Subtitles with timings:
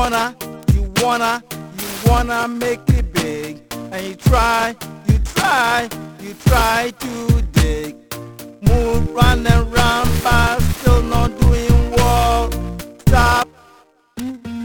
[0.00, 0.34] wanna,
[0.72, 1.42] you wanna,
[1.78, 3.60] you wanna make it big.
[3.92, 4.74] And you try,
[5.06, 5.90] you try,
[6.22, 7.96] you try to dig.
[8.62, 12.50] Move run and round, but still not doing well.
[13.00, 13.46] Stop,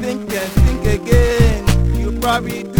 [0.00, 1.62] think and think again.
[1.96, 2.79] You probably do.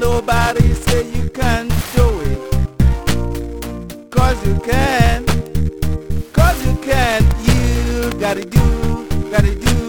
[0.00, 2.38] nobody say you can't do it.
[4.10, 5.24] Cause you can,
[6.32, 9.83] cause you can, you gotta do, gotta do.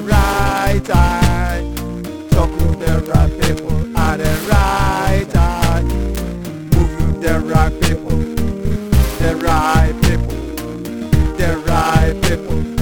[0.00, 1.62] right eye,
[2.30, 8.18] Talk with the right people at the right eye, Move with the right people.
[9.18, 10.36] The right people.
[11.36, 12.77] The right people.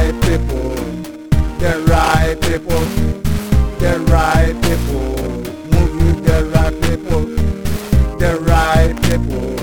[0.00, 0.74] right people,
[1.58, 2.84] the right people,
[3.78, 5.16] the right people.
[5.72, 7.24] Move with the right people,
[8.18, 9.56] the right people,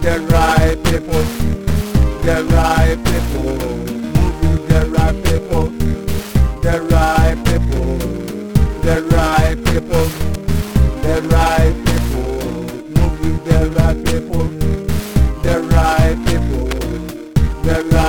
[0.00, 1.24] the right people,
[2.26, 3.54] the right people.
[4.16, 5.66] Move with the right people,
[6.66, 7.98] the right people,
[8.82, 10.06] the right people,
[11.06, 12.32] the right people.
[12.96, 14.44] Move with the right people,
[15.46, 16.68] the right people,
[17.62, 18.01] the right.